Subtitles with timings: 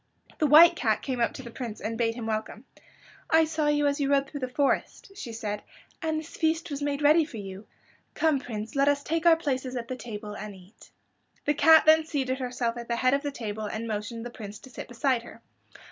[0.39, 2.65] The White Cat came up to the Prince and bade him welcome.
[3.29, 5.61] "I saw you as you rode through the forest," she said,
[6.01, 7.67] "and this feast was made ready for you.
[8.15, 10.89] Come, Prince, let us take our places at the table and eat."
[11.45, 14.57] The cat then seated herself at the head of the table and motioned the Prince
[14.61, 15.43] to sit beside her.